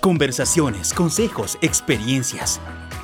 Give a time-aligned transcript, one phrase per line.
[0.00, 2.58] Conversaciones, consejos, experiencias,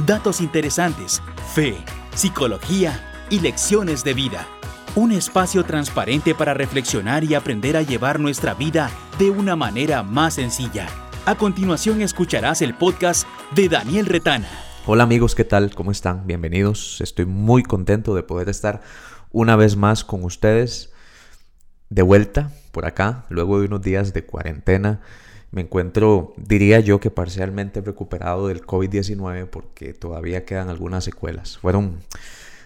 [0.06, 1.20] datos interesantes,
[1.54, 1.76] fe,
[2.14, 4.46] psicología y lecciones de vida.
[4.94, 10.36] Un espacio transparente para reflexionar y aprender a llevar nuestra vida de una manera más
[10.36, 10.88] sencilla.
[11.26, 14.48] A continuación escucharás el podcast de Daniel Retana.
[14.86, 15.74] Hola amigos, ¿qué tal?
[15.74, 16.26] ¿Cómo están?
[16.26, 17.02] Bienvenidos.
[17.02, 18.80] Estoy muy contento de poder estar
[19.32, 20.94] una vez más con ustedes
[21.90, 25.02] de vuelta por acá, luego de unos días de cuarentena.
[25.50, 31.58] Me encuentro, diría yo, que parcialmente recuperado del COVID-19 porque todavía quedan algunas secuelas.
[31.58, 31.98] Fueron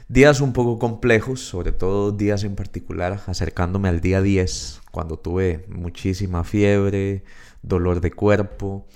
[0.08, 5.64] días un poco complejos, sobre todo días en particular, acercándome al día 10, cuando tuve
[5.68, 7.22] muchísima fiebre,
[7.62, 8.86] dolor de cuerpo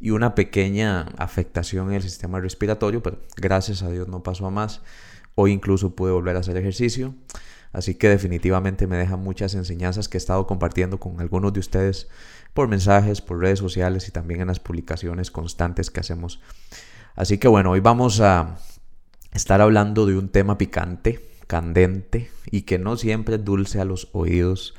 [0.00, 4.50] y una pequeña afectación en el sistema respiratorio, pero gracias a Dios no pasó a
[4.50, 4.82] más.
[5.34, 7.14] Hoy incluso pude volver a hacer ejercicio.
[7.72, 12.08] Así que definitivamente me dejan muchas enseñanzas que he estado compartiendo con algunos de ustedes
[12.54, 16.40] por mensajes, por redes sociales y también en las publicaciones constantes que hacemos.
[17.14, 18.58] Así que bueno, hoy vamos a
[19.32, 24.08] estar hablando de un tema picante, candente y que no siempre es dulce a los
[24.12, 24.74] oídos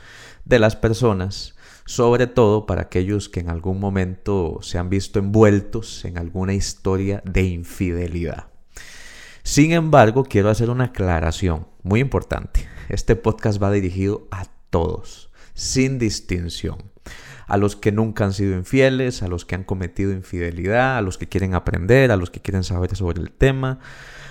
[0.46, 6.06] de las personas, sobre todo para aquellos que en algún momento se han visto envueltos
[6.06, 8.48] en alguna historia de infidelidad.
[9.44, 12.69] Sin embargo, quiero hacer una aclaración muy importante.
[12.90, 16.78] Este podcast va dirigido a todos, sin distinción.
[17.46, 21.20] A los que nunca han sido infieles, a los que han cometido infidelidad, a los
[21.20, 23.80] que quieren aprender, a los que quieren saber sobre el tema,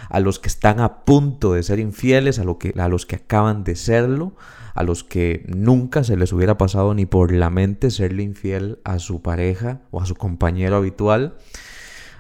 [0.09, 3.63] a los que están a punto de ser infieles, a, que, a los que acaban
[3.63, 4.35] de serlo,
[4.75, 8.99] a los que nunca se les hubiera pasado ni por la mente serle infiel a
[8.99, 11.39] su pareja o a su compañero habitual.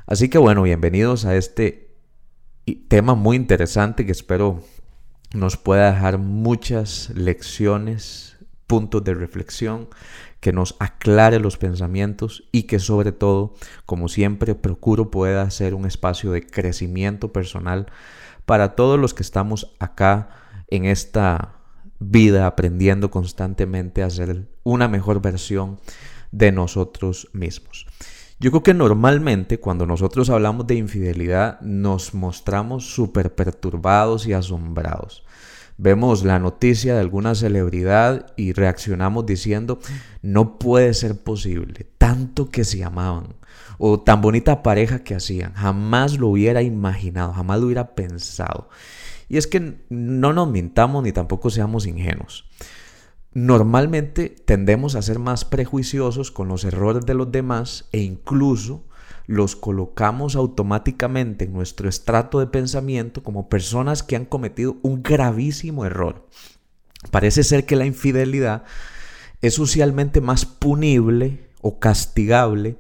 [0.07, 1.97] Así que bueno, bienvenidos a este
[2.89, 4.63] tema muy interesante que espero
[5.35, 9.89] nos pueda dejar muchas lecciones, puntos de reflexión,
[10.41, 13.55] que nos aclare los pensamientos y que sobre todo,
[13.87, 17.87] como siempre, procuro pueda ser un espacio de crecimiento personal
[18.47, 20.31] para todos los que estamos acá
[20.69, 21.55] en esta
[21.99, 25.81] vida aprendiendo constantemente a ser una mejor versión
[26.31, 27.87] de nosotros mismos.
[28.41, 35.25] Yo creo que normalmente cuando nosotros hablamos de infidelidad nos mostramos súper perturbados y asombrados.
[35.77, 39.81] Vemos la noticia de alguna celebridad y reaccionamos diciendo,
[40.23, 43.35] no puede ser posible, tanto que se amaban,
[43.77, 48.69] o tan bonita pareja que hacían, jamás lo hubiera imaginado, jamás lo hubiera pensado.
[49.29, 52.45] Y es que no nos mintamos ni tampoco seamos ingenuos.
[53.33, 58.85] Normalmente tendemos a ser más prejuiciosos con los errores de los demás e incluso
[59.27, 65.85] los colocamos automáticamente en nuestro estrato de pensamiento como personas que han cometido un gravísimo
[65.85, 66.27] error.
[67.11, 68.65] Parece ser que la infidelidad
[69.43, 72.79] es socialmente más punible o castigable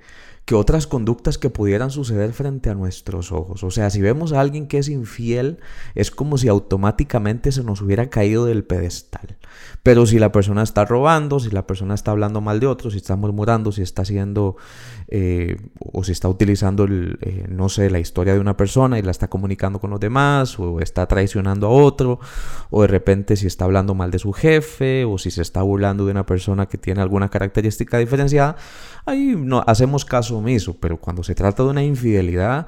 [0.48, 3.62] que otras conductas que pudieran suceder frente a nuestros ojos.
[3.64, 5.58] O sea, si vemos a alguien que es infiel,
[5.94, 9.36] es como si automáticamente se nos hubiera caído del pedestal.
[9.82, 12.96] Pero si la persona está robando, si la persona está hablando mal de otros, si
[12.96, 14.56] está murmurando, si está haciendo
[15.08, 19.10] eh, o si está utilizando, eh, no sé, la historia de una persona y la
[19.10, 22.20] está comunicando con los demás, o está traicionando a otro,
[22.70, 26.06] o de repente si está hablando mal de su jefe, o si se está burlando
[26.06, 28.56] de una persona que tiene alguna característica diferenciada,
[29.04, 30.37] ahí no hacemos caso
[30.80, 32.66] Pero cuando se trata de una infidelidad,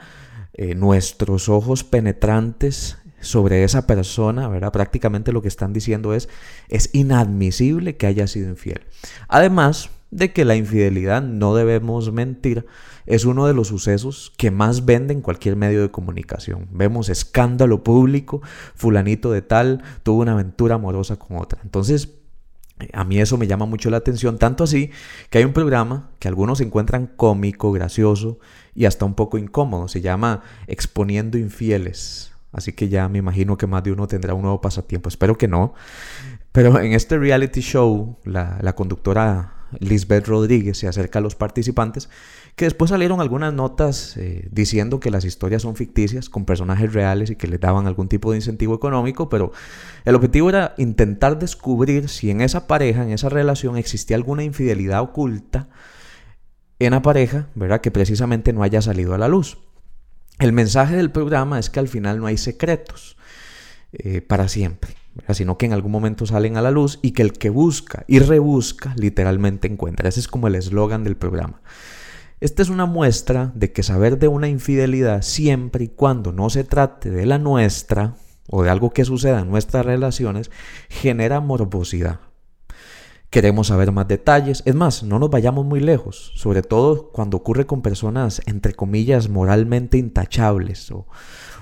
[0.55, 4.73] eh, nuestros ojos penetrantes sobre esa persona, ¿verdad?
[4.73, 6.29] Prácticamente lo que están diciendo es,
[6.69, 8.81] es inadmisible que haya sido infiel.
[9.29, 12.67] Además de que la infidelidad, no debemos mentir,
[13.07, 16.69] es uno de los sucesos que más vende en cualquier medio de comunicación.
[16.73, 18.43] Vemos escándalo público,
[18.75, 21.61] fulanito de tal tuvo una aventura amorosa con otra.
[21.63, 22.20] Entonces,
[22.93, 24.91] a mí eso me llama mucho la atención, tanto así
[25.29, 28.39] que hay un programa que algunos encuentran cómico, gracioso
[28.75, 29.89] y hasta un poco incómodo.
[29.89, 32.33] Se llama Exponiendo Infieles.
[32.53, 35.09] Así que ya me imagino que más de uno tendrá un nuevo pasatiempo.
[35.09, 35.75] Espero que no.
[36.53, 42.09] Pero en este reality show, la, conductora Lisbeth Rodríguez se acerca a los participantes,
[42.57, 47.31] que después salieron algunas notas eh, diciendo que las historias son ficticias, con personajes reales
[47.31, 49.53] y que les daban algún tipo de incentivo económico, pero
[50.05, 55.01] el objetivo era intentar descubrir si en esa pareja, en esa relación, existía alguna infidelidad
[55.03, 55.69] oculta
[56.79, 57.81] en la pareja, ¿verdad?
[57.81, 59.59] Que precisamente no haya salido a la luz.
[60.39, 63.17] El mensaje del programa es que al final no hay secretos
[63.93, 64.95] eh, para siempre,
[65.29, 68.19] sino que en algún momento salen a la luz y que el que busca y
[68.19, 70.09] rebusca literalmente encuentra.
[70.09, 71.61] Ese es como el eslogan del programa.
[72.41, 76.65] Esta es una muestra de que saber de una infidelidad siempre y cuando no se
[76.65, 78.15] trate de la nuestra
[78.49, 80.51] o de algo que suceda en nuestras relaciones
[80.89, 82.21] genera morbosidad.
[83.29, 84.63] queremos saber más detalles.
[84.67, 89.29] Es más, no nos vayamos muy lejos, sobre todo cuando ocurre con personas, entre comillas,
[89.29, 91.07] moralmente intachables o,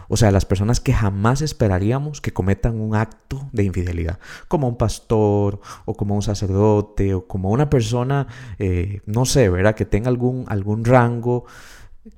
[0.08, 4.18] o sea, las personas que jamás esperaríamos que cometan un acto de infidelidad,
[4.48, 8.26] como un pastor o como un sacerdote o como una persona,
[8.58, 9.74] eh, no sé, ¿verdad?
[9.74, 11.44] Que tenga algún, algún rango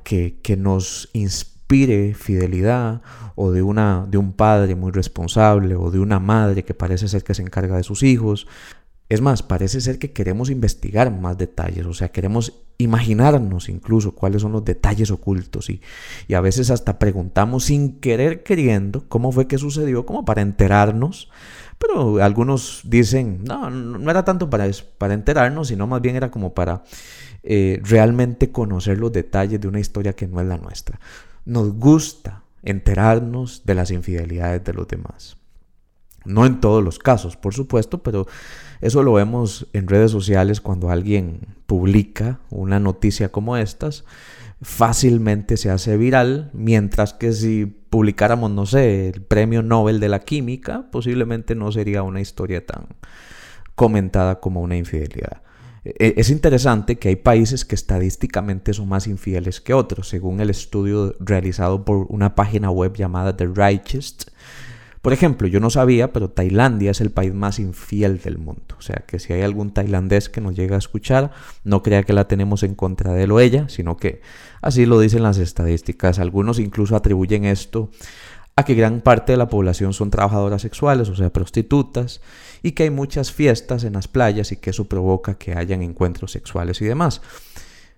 [0.04, 3.02] que, que nos inspire fidelidad
[3.34, 7.22] o de, una, de un padre muy responsable o de una madre que parece ser
[7.24, 8.46] que se encarga de sus hijos.
[9.10, 14.40] Es más, parece ser que queremos investigar más detalles, o sea, queremos imaginarnos incluso cuáles
[14.40, 15.82] son los detalles ocultos y,
[16.28, 21.28] y, a veces hasta preguntamos sin querer queriendo cómo fue que sucedió, como para enterarnos.
[21.78, 26.54] Pero algunos dicen, no, no era tanto para, para enterarnos, sino más bien era como
[26.54, 26.84] para
[27.42, 31.00] eh, realmente conocer los detalles de una historia que no es la nuestra.
[31.46, 35.39] Nos gusta enterarnos de las infidelidades de los demás.
[36.24, 38.26] No en todos los casos, por supuesto, pero
[38.80, 44.04] eso lo vemos en redes sociales cuando alguien publica una noticia como estas,
[44.62, 50.20] fácilmente se hace viral, mientras que si publicáramos, no sé, el premio Nobel de la
[50.20, 52.86] Química, posiblemente no sería una historia tan
[53.74, 55.42] comentada como una infidelidad.
[55.84, 60.50] E, es interesante que hay países que estadísticamente son más infieles que otros, según el
[60.50, 64.26] estudio realizado por una página web llamada The Righteous
[65.02, 68.74] por ejemplo, yo no sabía, pero Tailandia es el país más infiel del mundo.
[68.78, 71.30] O sea que si hay algún tailandés que nos llega a escuchar,
[71.64, 74.20] no crea que la tenemos en contra de él o ella, sino que
[74.60, 76.18] así lo dicen las estadísticas.
[76.18, 77.90] Algunos incluso atribuyen esto
[78.56, 82.20] a que gran parte de la población son trabajadoras sexuales, o sea, prostitutas,
[82.62, 86.32] y que hay muchas fiestas en las playas y que eso provoca que hayan encuentros
[86.32, 87.22] sexuales y demás.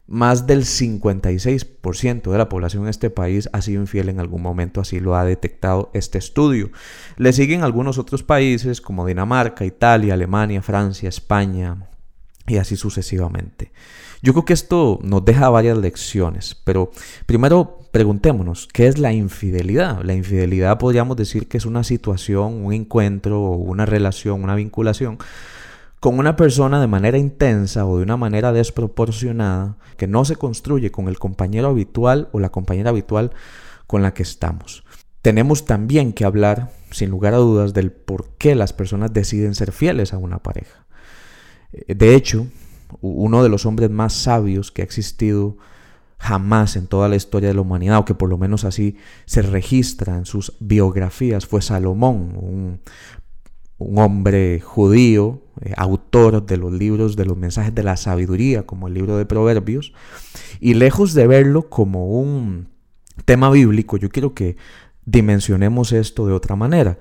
[0.07, 4.81] Más del 56% de la población en este país ha sido infiel en algún momento,
[4.81, 6.71] así lo ha detectado este estudio.
[7.17, 11.89] Le siguen algunos otros países como Dinamarca, Italia, Alemania, Francia, España
[12.47, 13.73] y así sucesivamente.
[14.23, 16.91] Yo creo que esto nos deja varias lecciones, pero
[17.27, 20.03] primero preguntémonos, ¿qué es la infidelidad?
[20.03, 25.19] La infidelidad podríamos decir que es una situación, un encuentro, una relación, una vinculación
[26.03, 30.91] con una persona de manera intensa o de una manera desproporcionada que no se construye
[30.91, 33.31] con el compañero habitual o la compañera habitual
[33.87, 34.83] con la que estamos.
[35.23, 39.71] Tenemos también que hablar, sin lugar a dudas, del por qué las personas deciden ser
[39.71, 40.87] fieles a una pareja.
[41.73, 42.49] Eh, de hecho,
[43.01, 45.57] uno de los hombres más sabios que ha existido
[46.19, 49.43] jamás en toda la historia de la humanidad, o que por lo menos así se
[49.43, 52.81] registra en sus biografías, fue Salomón, un
[53.83, 58.89] un hombre judío, eh, autor de los libros de los mensajes de la sabiduría, como
[58.89, 59.93] el libro de Proverbios,
[60.61, 62.69] y lejos de verlo como un
[63.25, 64.57] tema bíblico, yo quiero que
[65.05, 66.99] dimensionemos esto de otra manera.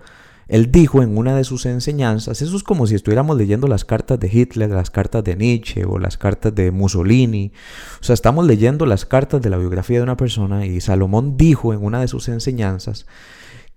[0.47, 4.19] Él dijo en una de sus enseñanzas, eso es como si estuviéramos leyendo las cartas
[4.19, 7.53] de Hitler, las cartas de Nietzsche o las cartas de Mussolini.
[8.01, 11.73] O sea, estamos leyendo las cartas de la biografía de una persona y Salomón dijo
[11.73, 13.05] en una de sus enseñanzas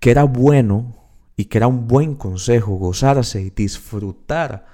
[0.01, 1.04] que era bueno
[1.35, 4.65] y que era un buen consejo gozarse y disfrutar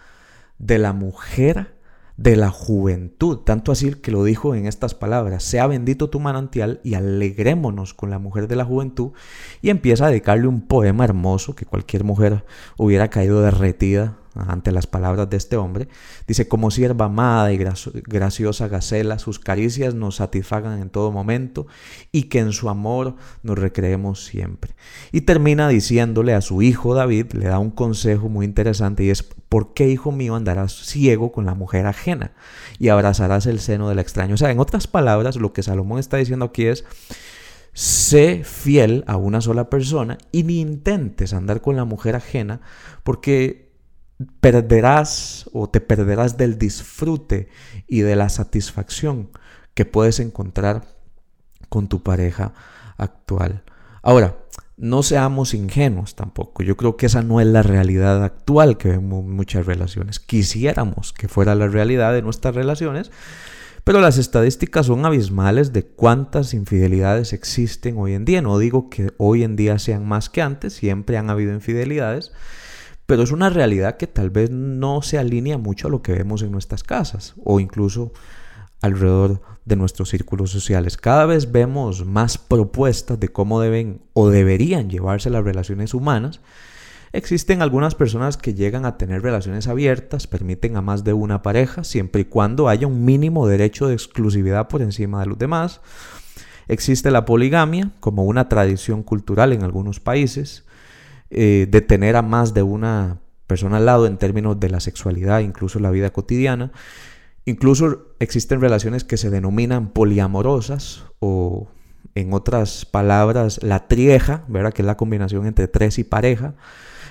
[0.59, 1.75] de la mujer
[2.17, 3.39] de la juventud.
[3.39, 8.11] Tanto así que lo dijo en estas palabras, sea bendito tu manantial y alegrémonos con
[8.11, 9.11] la mujer de la juventud.
[9.61, 12.45] Y empieza a dedicarle un poema hermoso que cualquier mujer
[12.77, 15.87] hubiera caído derretida ante las palabras de este hombre.
[16.27, 21.67] Dice, como sierva amada y graciosa gacela, sus caricias nos satisfagan en todo momento
[22.11, 24.75] y que en su amor nos recreemos siempre.
[25.11, 29.23] Y termina diciéndole a su hijo David, le da un consejo muy interesante y es,
[29.23, 32.31] ¿por qué, hijo mío, andarás ciego con la mujer ajena
[32.79, 34.35] y abrazarás el seno del extraño?
[34.35, 36.85] O sea, en otras palabras, lo que Salomón está diciendo aquí es,
[37.73, 42.61] sé fiel a una sola persona y ni intentes andar con la mujer ajena
[43.03, 43.70] porque
[44.39, 47.49] perderás o te perderás del disfrute
[47.87, 49.29] y de la satisfacción
[49.73, 50.85] que puedes encontrar
[51.69, 52.53] con tu pareja
[52.97, 53.63] actual.
[54.01, 54.37] Ahora,
[54.77, 56.63] no seamos ingenuos tampoco.
[56.63, 60.19] Yo creo que esa no es la realidad actual que vemos en muchas relaciones.
[60.19, 63.11] Quisiéramos que fuera la realidad de nuestras relaciones,
[63.83, 68.41] pero las estadísticas son abismales de cuántas infidelidades existen hoy en día.
[68.41, 72.31] No digo que hoy en día sean más que antes, siempre han habido infidelidades,
[73.11, 76.43] pero es una realidad que tal vez no se alinea mucho a lo que vemos
[76.43, 78.13] en nuestras casas o incluso
[78.81, 80.95] alrededor de nuestros círculos sociales.
[80.95, 86.39] Cada vez vemos más propuestas de cómo deben o deberían llevarse las relaciones humanas.
[87.11, 91.83] Existen algunas personas que llegan a tener relaciones abiertas, permiten a más de una pareja,
[91.83, 95.81] siempre y cuando haya un mínimo derecho de exclusividad por encima de los demás.
[96.69, 100.63] Existe la poligamia como una tradición cultural en algunos países.
[101.33, 105.39] Eh, de tener a más de una persona al lado en términos de la sexualidad,
[105.39, 106.73] incluso la vida cotidiana.
[107.45, 111.69] Incluso existen relaciones que se denominan poliamorosas o
[112.15, 114.73] en otras palabras la trieja, ¿verdad?
[114.73, 116.55] que es la combinación entre tres y pareja,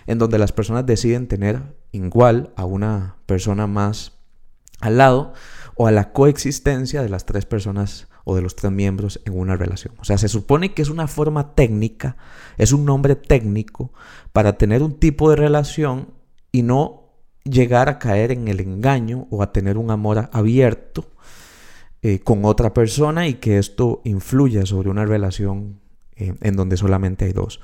[0.07, 4.19] en donde las personas deciden tener igual a una persona más
[4.81, 5.33] al lado
[5.77, 9.57] o a la coexistencia de las tres personas o de los tres miembros en una
[9.57, 9.93] relación.
[9.99, 12.17] O sea, se supone que es una forma técnica,
[12.59, 13.93] es un nombre técnico
[14.33, 16.11] para tener un tipo de relación
[16.53, 17.09] y no
[17.43, 21.07] llegar a caer en el engaño o a tener un amor abierto
[22.03, 25.81] eh, con otra persona y que esto influya sobre una relación
[26.15, 27.61] eh, en donde solamente hay dos.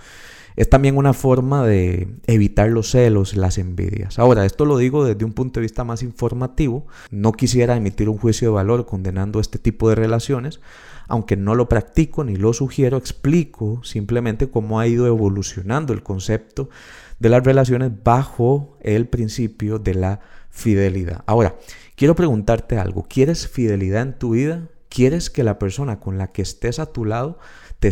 [0.57, 4.19] Es también una forma de evitar los celos, las envidias.
[4.19, 6.87] Ahora, esto lo digo desde un punto de vista más informativo.
[7.11, 10.61] No quisiera emitir un juicio de valor condenando este tipo de relaciones,
[11.09, 16.71] aunque no lo practico ni lo sugiero, explico simplemente cómo ha ido evolucionando el concepto
[17.19, 20.21] de las relaciones bajo el principio de la
[20.51, 21.23] fidelidad.
[21.27, 21.57] Ahora,
[21.97, 23.07] quiero preguntarte algo.
[23.09, 24.69] ¿Quieres fidelidad en tu vida?
[24.89, 27.39] ¿Quieres que la persona con la que estés a tu lado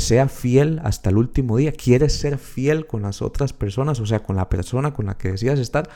[0.00, 1.72] sea fiel hasta el último día?
[1.72, 5.32] ¿Quieres ser fiel con las otras personas, o sea, con la persona con la que
[5.32, 5.88] decías estar?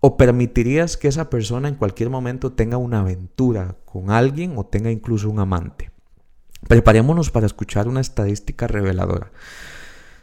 [0.00, 4.90] ¿O permitirías que esa persona en cualquier momento tenga una aventura con alguien o tenga
[4.90, 5.90] incluso un amante?
[6.66, 9.30] Preparémonos para escuchar una estadística reveladora.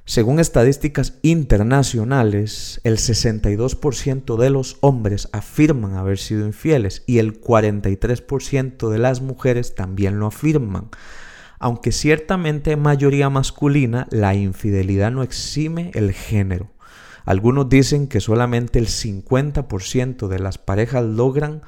[0.07, 8.89] Según estadísticas internacionales, el 62% de los hombres afirman haber sido infieles y el 43%
[8.89, 10.89] de las mujeres también lo afirman.
[11.59, 16.71] Aunque ciertamente en mayoría masculina, la infidelidad no exime el género.
[17.25, 21.61] Algunos dicen que solamente el 50% de las parejas logran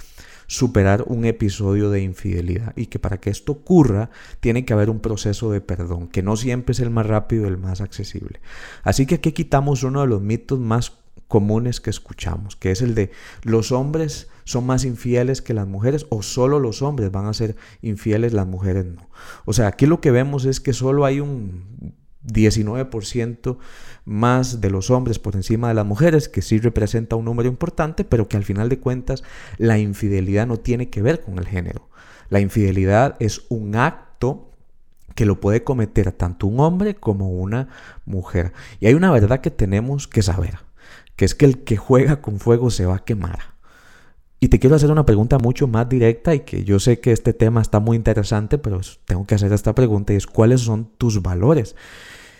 [0.48, 5.02] superar un episodio de infidelidad y que para que esto ocurra tiene que haber un
[5.02, 8.40] proceso de perdón, que no siempre es el más rápido el más accesible.
[8.84, 10.94] Así que aquí quitamos uno de los mitos más
[11.28, 13.12] comunes que escuchamos, que es el de
[13.44, 17.58] los hombres son más infieles que las mujeres o solo los hombres van a ser
[17.82, 19.10] infieles, las mujeres no.
[19.44, 23.58] O sea, aquí lo que vemos es que solo hay un 19%
[24.06, 28.06] más de los hombres por encima de las mujeres, que sí representa un número importante,
[28.06, 29.22] pero que al final de cuentas
[29.58, 31.90] la infidelidad no tiene que ver con el género.
[32.30, 34.54] La infidelidad es un acto
[35.14, 37.68] que lo puede cometer tanto un hombre como una
[38.06, 38.54] mujer.
[38.80, 40.60] Y hay una verdad que tenemos que saber,
[41.18, 43.57] que es que el que juega con fuego se va a quemar.
[44.40, 47.34] Y te quiero hacer una pregunta mucho más directa y que yo sé que este
[47.34, 51.24] tema está muy interesante, pero tengo que hacer esta pregunta y es cuáles son tus
[51.24, 51.76] valores.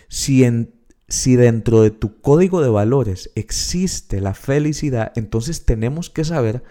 [0.08, 0.76] Si, en,
[1.08, 6.64] si dentro de tu código de valores existe la felicidad, entonces tenemos que saber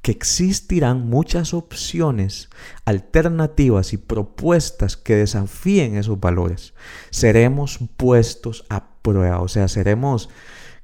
[0.00, 2.48] que existirán muchas opciones,
[2.86, 6.72] alternativas y propuestas que desafíen esos valores.
[7.10, 10.30] Seremos puestos a prueba, o sea, seremos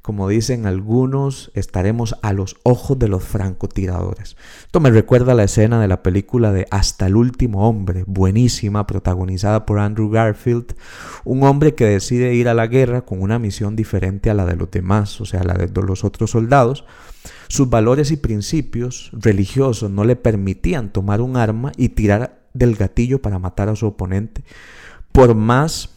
[0.07, 4.37] como dicen algunos, estaremos a los ojos de los francotiradores.
[4.61, 8.87] Esto me recuerda a la escena de la película de Hasta el último hombre, buenísima,
[8.87, 10.77] protagonizada por Andrew Garfield,
[11.25, 14.55] un hombre que decide ir a la guerra con una misión diferente a la de
[14.55, 16.85] los demás, o sea, la de los otros soldados.
[17.49, 23.21] Sus valores y principios religiosos no le permitían tomar un arma y tirar del gatillo
[23.21, 24.45] para matar a su oponente,
[25.11, 25.96] por más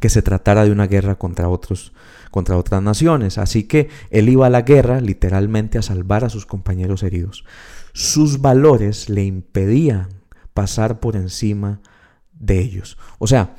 [0.00, 1.92] que se tratara de una guerra contra otros
[2.30, 3.38] contra otras naciones.
[3.38, 7.46] Así que él iba a la guerra literalmente a salvar a sus compañeros heridos.
[7.94, 10.08] Sus valores le impedían
[10.52, 11.80] pasar por encima
[12.38, 12.98] de ellos.
[13.18, 13.56] O sea,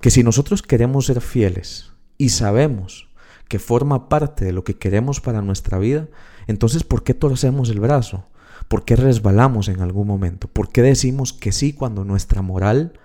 [0.00, 3.08] que si nosotros queremos ser fieles y sabemos
[3.48, 6.08] que forma parte de lo que queremos para nuestra vida,
[6.46, 8.26] entonces ¿por qué torcemos el brazo?
[8.68, 10.48] ¿Por qué resbalamos en algún momento?
[10.48, 12.98] ¿Por qué decimos que sí cuando nuestra moral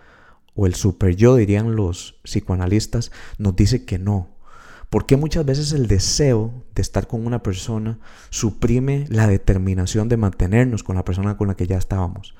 [0.60, 4.28] o el super yo, dirían los psicoanalistas, nos dice que no?
[4.90, 8.00] ¿Por qué muchas veces el deseo de estar con una persona
[8.30, 12.36] suprime la determinación de mantenernos con la persona con la que ya estábamos?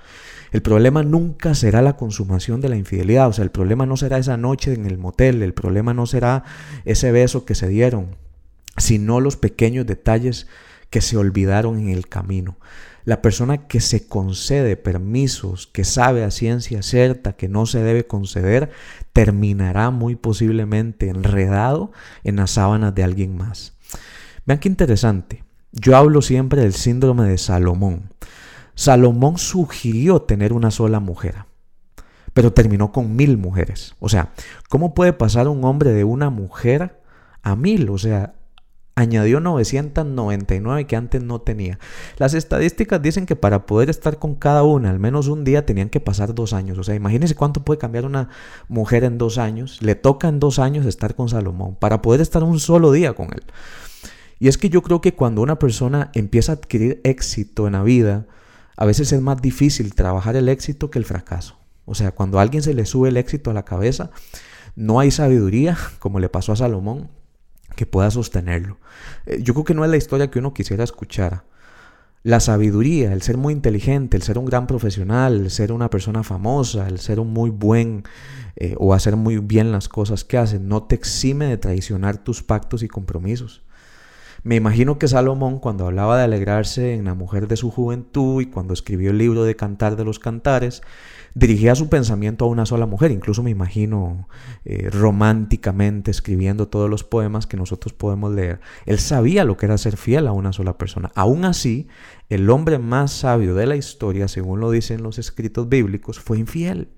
[0.52, 4.18] El problema nunca será la consumación de la infidelidad, o sea, el problema no será
[4.18, 6.44] esa noche en el motel, el problema no será
[6.84, 8.18] ese beso que se dieron,
[8.76, 10.48] sino los pequeños detalles
[10.90, 12.58] que se olvidaron en el camino.
[13.06, 18.06] La persona que se concede permisos, que sabe a ciencia cierta que no se debe
[18.06, 18.72] conceder,
[19.14, 21.92] terminará muy posiblemente enredado
[22.24, 23.74] en las sábanas de alguien más.
[24.46, 25.44] Vean qué interesante.
[25.72, 28.12] Yo hablo siempre del síndrome de Salomón.
[28.76, 31.36] Salomón sugirió tener una sola mujer,
[32.34, 33.96] pero terminó con mil mujeres.
[34.00, 34.32] O sea,
[34.70, 37.00] ¿cómo puede pasar un hombre de una mujer
[37.44, 37.90] a mil?
[37.90, 38.36] O sea,
[39.00, 41.80] añadió 999 que antes no tenía.
[42.18, 45.90] Las estadísticas dicen que para poder estar con cada una, al menos un día, tenían
[45.90, 46.78] que pasar dos años.
[46.78, 48.30] O sea, imagínense cuánto puede cambiar una
[48.68, 49.82] mujer en dos años.
[49.82, 53.28] Le toca en dos años estar con Salomón para poder estar un solo día con
[53.28, 53.44] él.
[54.38, 57.84] Y es que yo creo que cuando una persona empieza a adquirir éxito en la
[57.84, 58.26] vida,
[58.76, 61.58] a veces es más difícil trabajar el éxito que el fracaso.
[61.86, 64.12] O sea, cuando a alguien se le sube el éxito a la cabeza,
[64.76, 67.10] no hay sabiduría, como le pasó a Salomón,
[67.80, 68.78] que pueda sostenerlo.
[69.26, 71.46] Eh, yo creo que no es la historia que uno quisiera escuchar.
[72.24, 76.24] La sabiduría, el ser muy inteligente, el ser un gran profesional, el ser una persona
[76.24, 78.04] famosa, el ser un muy buen
[78.58, 82.44] eh, o hacer muy bien las cosas que haces, no te exime de traicionar tus
[82.44, 83.62] pactos y compromisos.
[84.44, 88.48] Me imagino que Salomón, cuando hablaba de alegrarse en la mujer de su juventud y
[88.48, 90.82] cuando escribió el libro de Cantar de los Cantares,
[91.34, 93.12] dirigía su pensamiento a una sola mujer.
[93.12, 94.28] Incluso me imagino
[94.66, 98.60] eh, románticamente escribiendo todos los poemas que nosotros podemos leer.
[98.86, 101.12] Él sabía lo que era ser fiel a una sola persona.
[101.16, 101.88] Aún así,
[102.30, 106.90] el hombre más sabio de la historia, según lo dicen los escritos bíblicos, fue infiel.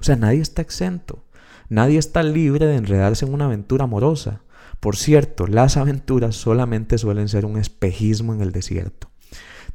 [0.00, 1.24] O sea, nadie está exento.
[1.68, 4.42] Nadie está libre de enredarse en una aventura amorosa.
[4.80, 9.10] Por cierto, las aventuras solamente suelen ser un espejismo en el desierto.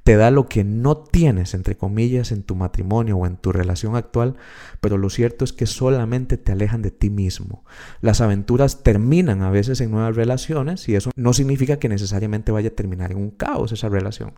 [0.03, 3.95] Te da lo que no tienes, entre comillas, en tu matrimonio o en tu relación
[3.95, 4.35] actual,
[4.81, 7.63] pero lo cierto es que solamente te alejan de ti mismo.
[8.01, 12.69] Las aventuras terminan a veces en nuevas relaciones y eso no significa que necesariamente vaya
[12.69, 14.33] a terminar en un caos esa relación,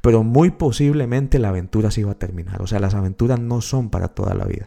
[0.00, 2.62] pero muy posiblemente la aventura sí va a terminar.
[2.62, 4.66] O sea, las aventuras no son para toda la vida.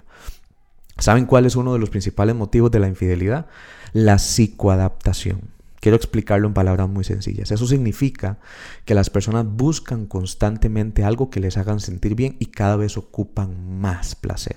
[1.00, 3.48] ¿Saben cuál es uno de los principales motivos de la infidelidad?
[3.94, 5.53] La psicoadaptación.
[5.84, 7.52] Quiero explicarlo en palabras muy sencillas.
[7.52, 8.38] Eso significa
[8.86, 13.82] que las personas buscan constantemente algo que les hagan sentir bien y cada vez ocupan
[13.82, 14.56] más placer.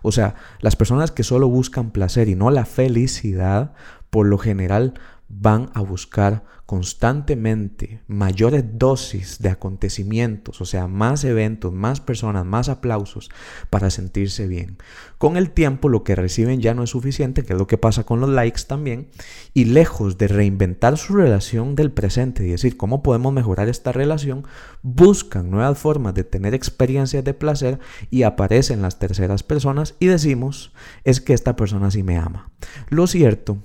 [0.00, 3.74] O sea, las personas que solo buscan placer y no la felicidad,
[4.08, 4.94] por lo general
[5.28, 12.68] van a buscar constantemente mayores dosis de acontecimientos, o sea, más eventos, más personas, más
[12.68, 13.30] aplausos
[13.68, 14.78] para sentirse bien.
[15.18, 18.04] Con el tiempo lo que reciben ya no es suficiente, que es lo que pasa
[18.04, 19.08] con los likes también,
[19.52, 24.46] y lejos de reinventar su relación del presente y decir cómo podemos mejorar esta relación,
[24.82, 27.78] buscan nuevas formas de tener experiencias de placer
[28.10, 30.72] y aparecen las terceras personas y decimos,
[31.04, 32.50] es que esta persona sí me ama.
[32.88, 33.58] Lo cierto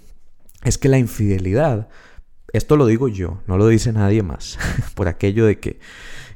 [0.64, 1.90] es que la infidelidad,
[2.54, 4.58] esto lo digo yo, no lo dice nadie más,
[4.96, 5.80] por aquello de que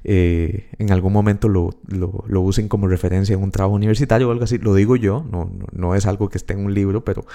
[0.06, 4.44] eh, en algún momento lo, lo, usen como referencia en un trabajo universitario o algo
[4.44, 7.26] así, lo digo yo, no, no, no, es algo que esté en un libro, pero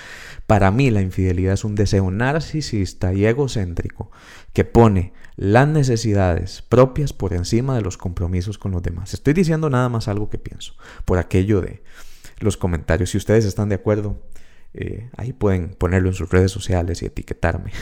[0.47, 4.11] para mí la infidelidad es un deseo narcisista y egocéntrico
[4.53, 9.15] que pone las necesidades propias por encima de los compromisos con los demás.
[9.15, 10.75] Estoy diciendo nada más algo que pienso,
[11.07, 11.83] por aquello de
[12.41, 13.11] los comentarios.
[13.11, 14.21] Si ustedes están de acuerdo,
[14.75, 17.73] eh, ahí pueden ponerlo en sus redes sociales y etiquetarme.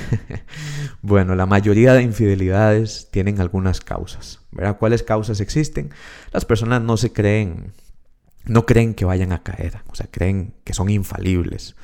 [1.03, 4.41] bueno, la mayoría de infidelidades tienen algunas causas.
[4.53, 4.79] ¿verdad?
[4.79, 5.91] ¿Cuáles causas existen?
[6.33, 7.73] Las personas no se creen,
[8.45, 11.77] no creen que vayan a caer, o sea, creen que son infalibles.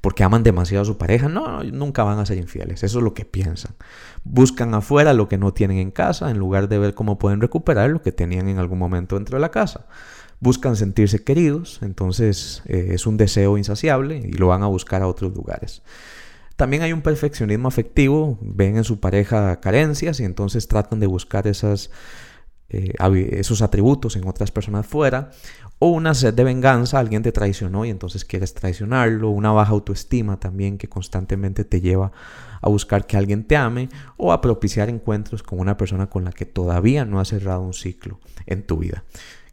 [0.00, 3.14] Porque aman demasiado a su pareja, no, nunca van a ser infieles, eso es lo
[3.14, 3.74] que piensan.
[4.22, 7.88] Buscan afuera lo que no tienen en casa en lugar de ver cómo pueden recuperar
[7.88, 9.86] lo que tenían en algún momento dentro de la casa
[10.44, 15.08] buscan sentirse queridos, entonces eh, es un deseo insaciable y lo van a buscar a
[15.08, 15.82] otros lugares.
[16.56, 21.46] También hay un perfeccionismo afectivo, ven en su pareja carencias y entonces tratan de buscar
[21.46, 21.90] esas,
[22.68, 22.92] eh,
[23.30, 25.30] esos atributos en otras personas fuera.
[25.78, 29.30] O una sed de venganza, alguien te traicionó y entonces quieres traicionarlo.
[29.30, 32.12] Una baja autoestima también que constantemente te lleva
[32.60, 36.32] a buscar que alguien te ame o a propiciar encuentros con una persona con la
[36.32, 39.04] que todavía no has cerrado un ciclo en tu vida.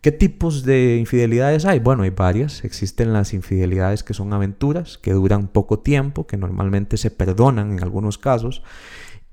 [0.02, 1.78] ¿Qué tipos de infidelidades hay?
[1.78, 2.64] Bueno, hay varias.
[2.64, 7.84] Existen las infidelidades que son aventuras, que duran poco tiempo, que normalmente se perdonan en
[7.84, 8.64] algunos casos.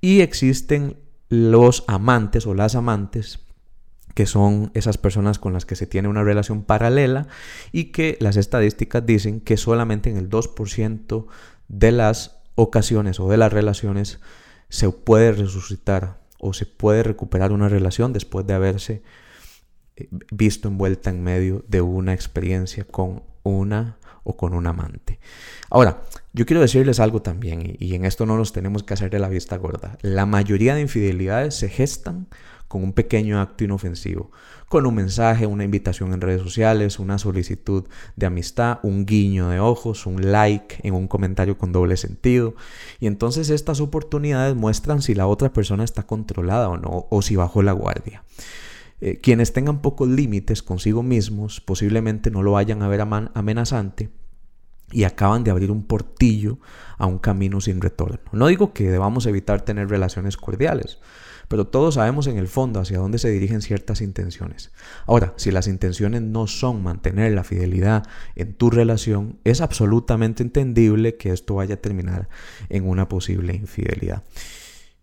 [0.02, 0.98] Y existen
[1.30, 3.40] los amantes o las amantes,
[4.14, 7.28] que son esas personas con las que se tiene una relación paralela
[7.72, 11.26] y que las estadísticas dicen que solamente en el 2%
[11.68, 14.20] de las ocasiones o de las relaciones
[14.68, 19.02] se puede resucitar o se puede recuperar una relación después de haberse
[20.30, 25.18] visto envuelta en medio de una experiencia con una o con un amante.
[25.70, 29.18] Ahora, yo quiero decirles algo también, y, en esto no nos tenemos que hacer de
[29.18, 29.98] la vista gorda.
[30.02, 32.28] La mayoría de infidelidades se gestan
[32.68, 34.30] con un pequeño acto inofensivo,
[34.68, 39.60] con un mensaje, una invitación en redes sociales, una solicitud de amistad, un guiño de
[39.60, 42.54] ojos, un like en un comentario con doble sentido.
[43.00, 47.36] Y entonces estas oportunidades muestran si la otra persona está controlada o no, o si
[47.36, 48.22] bajó la guardia.
[49.00, 54.10] Eh, quienes tengan pocos límites consigo mismos posiblemente no lo vayan a ver amenazante
[54.90, 56.58] y acaban de abrir un portillo
[56.96, 58.18] a un camino sin retorno.
[58.32, 60.98] No digo que debamos evitar tener relaciones cordiales,
[61.48, 64.72] pero todos sabemos en el fondo hacia dónde se dirigen ciertas intenciones.
[65.06, 71.16] Ahora, si las intenciones no son mantener la fidelidad en tu relación, es absolutamente entendible
[71.16, 72.28] que esto vaya a terminar
[72.68, 74.24] en una posible infidelidad.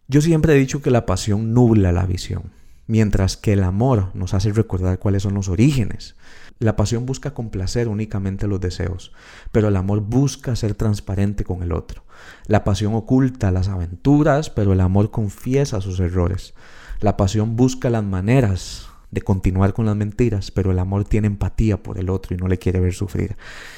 [0.08, 2.52] Yo siempre he dicho que la pasión nubla la visión,
[2.88, 6.16] mientras que el amor nos hace recordar cuáles son los orígenes.
[6.60, 9.12] La pasión busca complacer únicamente los deseos,
[9.52, 12.04] pero el amor busca ser transparente con el otro.
[12.48, 16.54] La pasión oculta las aventuras, pero el amor confiesa sus errores.
[17.02, 21.82] La pasión busca las maneras de continuar con las mentiras, pero el amor tiene empatía
[21.82, 23.38] por el otro y no le quiere ver sufrir.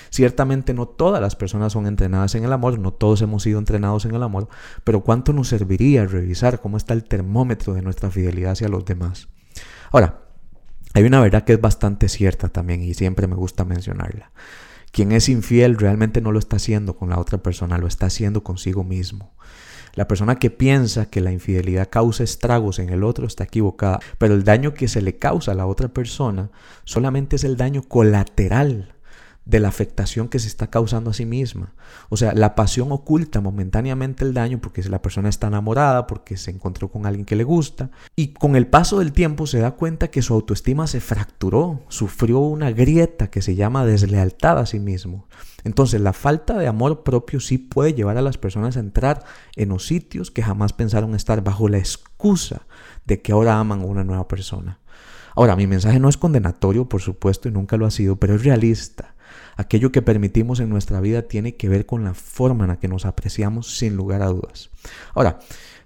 [0.10, 4.04] Ciertamente no todas las personas son entrenadas en el amor, no todos hemos sido entrenados
[4.06, 4.50] en el amor,
[4.84, 9.30] pero ¿cuánto nos serviría revisar cómo está el termómetro de nuestra fidelidad hacia los demás?
[9.92, 10.24] Ahora,
[10.94, 14.32] hay una verdad que es bastante cierta también y siempre me gusta mencionarla.
[14.92, 18.44] Quien es infiel realmente no lo está haciendo con la otra persona, lo está haciendo
[18.44, 19.36] consigo mismo.
[19.98, 24.36] La persona que piensa que la infidelidad causa estragos en el otro está equivocada, pero
[24.36, 26.52] el daño que se le causa a la otra persona
[26.84, 28.94] solamente es el daño colateral
[29.48, 31.74] de la afectación que se está causando a sí misma.
[32.10, 36.52] O sea, la pasión oculta momentáneamente el daño porque la persona está enamorada, porque se
[36.52, 40.10] encontró con alguien que le gusta, y con el paso del tiempo se da cuenta
[40.10, 45.28] que su autoestima se fracturó, sufrió una grieta que se llama deslealtad a sí mismo.
[45.64, 49.24] Entonces, la falta de amor propio sí puede llevar a las personas a entrar
[49.56, 52.68] en los sitios que jamás pensaron estar bajo la excusa
[53.06, 54.80] de que ahora aman a una nueva persona.
[55.36, 58.44] Ahora, mi mensaje no es condenatorio, por supuesto, y nunca lo ha sido, pero es
[58.44, 59.07] realista.
[59.58, 62.88] Aquello que permitimos en nuestra vida tiene que ver con la forma en la que
[62.88, 64.70] nos apreciamos sin lugar a dudas.
[65.16, 65.40] Ahora,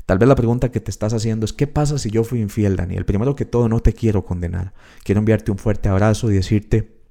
[0.06, 2.76] tal vez la pregunta que te estás haciendo es, ¿qué pasa si yo fui infiel,
[2.76, 3.06] Daniel?
[3.06, 4.74] Primero que todo, no te quiero condenar.
[5.04, 7.02] Quiero enviarte un fuerte abrazo y decirte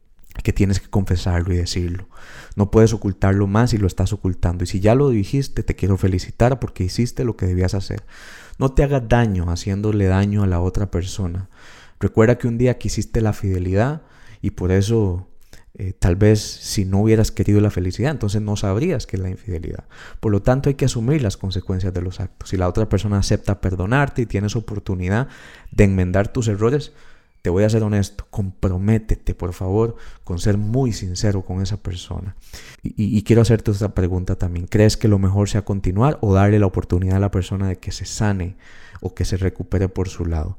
[0.44, 2.08] que tienes que confesarlo y decirlo.
[2.56, 4.64] No puedes ocultarlo más y lo estás ocultando.
[4.64, 8.04] Y si ya lo dijiste, te quiero felicitar porque hiciste lo que debías hacer.
[8.58, 11.48] No te hagas daño haciéndole daño a la otra persona.
[11.98, 14.02] Recuerda que un día quisiste la fidelidad
[14.42, 15.29] y por eso
[15.78, 19.30] eh, tal vez si no hubieras querido la felicidad, entonces no sabrías qué es la
[19.30, 19.84] infidelidad.
[20.18, 22.48] Por lo tanto, hay que asumir las consecuencias de los actos.
[22.50, 25.28] Si la otra persona acepta perdonarte y tienes oportunidad
[25.70, 26.92] de enmendar tus errores,
[27.42, 32.36] te voy a ser honesto, comprométete, por favor, con ser muy sincero con esa persona.
[32.82, 34.66] Y, y, quiero hacerte otra pregunta también.
[34.66, 37.92] ¿Crees que lo mejor sea continuar o darle la oportunidad a la persona de que
[37.92, 38.56] se sane
[39.00, 40.58] o que se recupere por su lado?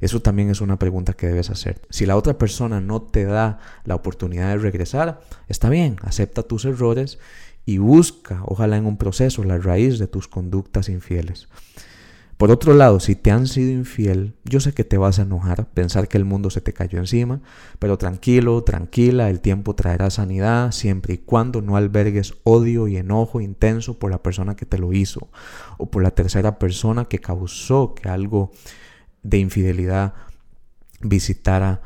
[0.00, 1.80] Eso también es una pregunta que debes hacer.
[1.90, 6.64] Si la otra persona no te da la oportunidad de regresar, está bien, acepta tus
[6.64, 7.18] errores
[7.64, 11.48] y busca, ojalá en un proceso, la raíz de tus conductas infieles.
[12.38, 15.66] Por otro lado, si te han sido infiel, yo sé que te vas a enojar,
[15.70, 17.40] pensar que el mundo se te cayó encima,
[17.80, 23.40] pero tranquilo, tranquila, el tiempo traerá sanidad siempre y cuando no albergues odio y enojo
[23.40, 25.28] intenso por la persona que te lo hizo
[25.78, 28.52] o por la tercera persona que causó que algo
[29.22, 30.14] de infidelidad
[31.00, 31.80] visitara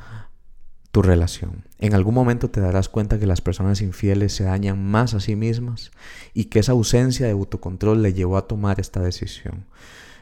[0.90, 1.64] tu relación.
[1.78, 5.36] En algún momento te darás cuenta que las personas infieles se dañan más a sí
[5.36, 5.90] mismas
[6.34, 9.64] y que esa ausencia de autocontrol le llevó a tomar esta decisión.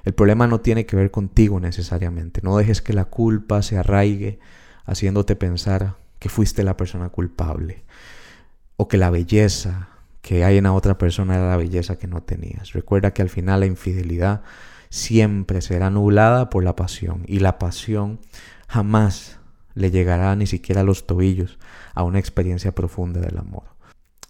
[0.04, 2.40] El problema no tiene que ver contigo necesariamente.
[2.42, 4.38] No dejes que la culpa se arraigue
[4.86, 7.84] haciéndote pensar que fuiste la persona culpable
[8.76, 9.88] o que la belleza
[10.22, 12.72] que hay en la otra persona era la belleza que no tenías.
[12.72, 14.42] Recuerda que al final la infidelidad
[14.90, 18.20] siempre será nublada por la pasión y la pasión
[18.68, 19.38] jamás
[19.74, 21.58] le llegará ni siquiera a los tobillos
[21.94, 23.62] a una experiencia profunda del amor.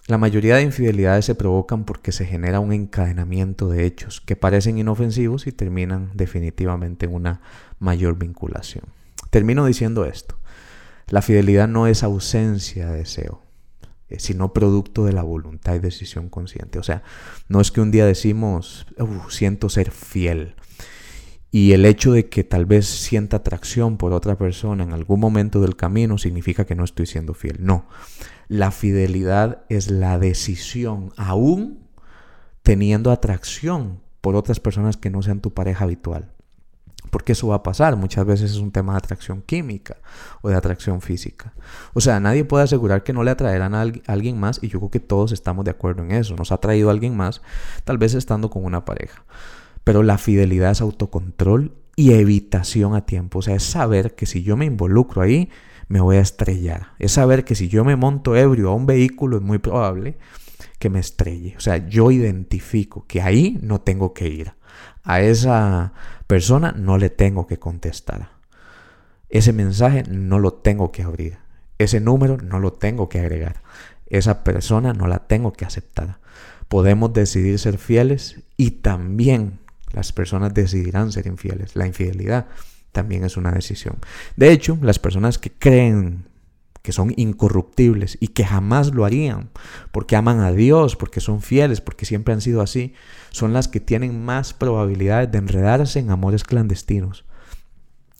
[0.06, 4.78] La mayoría de infidelidades se provocan porque se genera un encadenamiento de hechos que parecen
[4.78, 7.40] inofensivos y terminan definitivamente en una
[7.78, 8.84] mayor vinculación.
[9.30, 10.36] Termino diciendo esto.
[11.06, 13.42] La fidelidad no es ausencia de deseo,
[14.18, 16.78] sino producto de la voluntad y decisión consciente.
[16.78, 17.02] O sea,
[17.48, 18.86] no es que un día decimos,
[19.28, 20.54] siento ser fiel.
[21.52, 25.60] Y el hecho de que tal vez sienta atracción por otra persona en algún momento
[25.60, 27.56] del camino significa que no estoy siendo fiel.
[27.60, 27.86] No,
[28.48, 31.80] la fidelidad es la decisión, aún
[32.62, 36.32] teniendo atracción por otras personas que no sean tu pareja habitual
[37.10, 37.96] porque eso va a pasar.
[37.96, 39.96] Muchas veces es un tema de atracción química
[40.42, 41.52] o de atracción física.
[41.92, 44.90] O sea, nadie puede asegurar que no le atraerán a alguien más y yo creo
[44.90, 46.36] que todos estamos de acuerdo en eso.
[46.36, 47.42] Nos ha traído a alguien más,
[47.84, 49.24] tal vez estando con una pareja.
[49.84, 53.40] Pero la fidelidad es autocontrol y evitación a tiempo.
[53.40, 55.50] O sea, es saber que si yo me involucro ahí,
[55.88, 56.92] me voy a estrellar.
[56.98, 60.16] Es saber que si yo me monto ebrio a un vehículo, es muy probable
[60.78, 61.56] que me estrelle.
[61.56, 64.52] O sea, yo identifico que ahí no tengo que ir.
[65.02, 65.92] A esa
[66.30, 68.30] persona no le tengo que contestar.
[69.30, 71.38] Ese mensaje no lo tengo que abrir.
[71.78, 73.62] Ese número no lo tengo que agregar.
[74.06, 76.20] Esa persona no la tengo que aceptar.
[76.68, 79.58] Podemos decidir ser fieles y también
[79.90, 81.74] las personas decidirán ser infieles.
[81.74, 82.46] La infidelidad
[82.92, 83.96] también es una decisión.
[84.36, 86.26] De hecho, las personas que creen
[86.82, 89.50] que son incorruptibles y que jamás lo harían,
[89.92, 92.94] porque aman a Dios, porque son fieles, porque siempre han sido así,
[93.30, 97.24] son las que tienen más probabilidades de enredarse en amores clandestinos.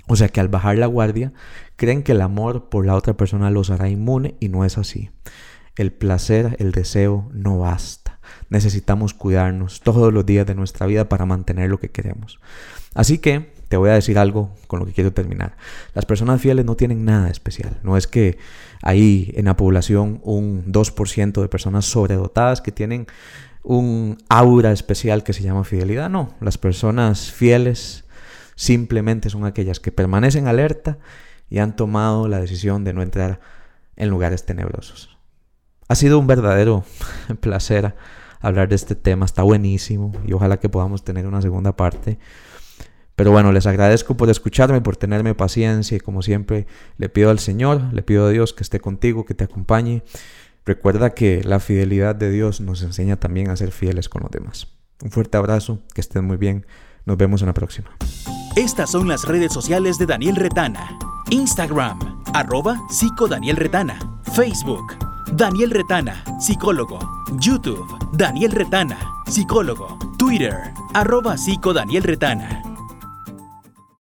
[0.07, 1.33] O sea que al bajar la guardia,
[1.77, 5.11] creen que el amor por la otra persona los hará inmune y no es así.
[5.77, 8.19] El placer, el deseo no basta.
[8.49, 12.41] Necesitamos cuidarnos todos los días de nuestra vida para mantener lo que queremos.
[12.95, 15.57] Así que te voy a decir algo con lo que quiero terminar.
[15.95, 17.79] Las personas fieles no tienen nada especial.
[17.85, 18.37] No es que
[18.83, 23.07] hay en la población un 2% de personas sobredotadas que tienen
[23.63, 26.11] un aura especial que se llama fidelidad.
[26.11, 28.07] No, las personas fieles
[28.57, 30.99] simplemente son aquellas que permanecen alerta
[31.49, 33.39] y han tomado la decisión de no entrar
[33.95, 35.17] en lugares tenebrosos.
[35.87, 36.83] Ha sido un verdadero
[37.41, 37.95] placer
[38.41, 42.19] hablar de este tema, está buenísimo y ojalá que podamos tener una segunda parte.
[43.21, 47.39] Pero bueno, les agradezco por escucharme, por tenerme paciencia y como siempre le pido al
[47.39, 50.03] Señor, le pido a Dios que esté contigo, que te acompañe.
[50.65, 54.69] Recuerda que la fidelidad de Dios nos enseña también a ser fieles con los demás.
[55.05, 56.65] Un fuerte abrazo, que estén muy bien.
[57.05, 57.91] Nos vemos en la próxima.
[58.57, 60.99] Estas son las redes sociales de Daniel Retana.
[61.29, 62.81] Instagram, arroba
[63.29, 63.99] Daniel Retana.
[64.33, 64.97] Facebook,
[65.35, 66.99] Daniel Retana, psicólogo.
[67.39, 69.99] YouTube, Daniel Retana, psicólogo.
[70.17, 71.37] Twitter, arroba
[71.75, 72.70] Daniel Retana.